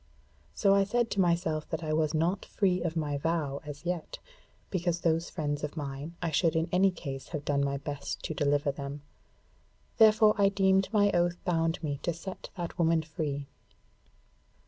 So 0.55 0.73
I 0.73 0.83
said 0.83 1.11
to 1.11 1.21
myself 1.21 1.69
that 1.69 1.83
I 1.83 1.93
was 1.93 2.15
not 2.15 2.43
free 2.43 2.81
of 2.81 2.95
my 2.97 3.19
vow 3.19 3.61
as 3.63 3.85
yet, 3.85 4.17
because 4.71 5.01
those 5.01 5.29
friends 5.29 5.63
of 5.63 5.77
mine, 5.77 6.15
I 6.23 6.31
should 6.31 6.55
in 6.55 6.67
any 6.71 6.89
case 6.89 7.27
have 7.27 7.45
done 7.45 7.63
my 7.63 7.77
best 7.77 8.23
to 8.23 8.33
deliver 8.33 8.71
them: 8.71 9.03
therefore 9.99 10.33
I 10.39 10.49
deemed 10.49 10.89
my 10.91 11.11
oath 11.11 11.37
bound 11.45 11.83
me 11.83 11.99
to 12.01 12.13
set 12.13 12.49
that 12.57 12.79
woman 12.79 13.03
free. 13.03 13.45